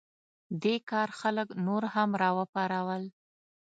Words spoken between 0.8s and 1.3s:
کار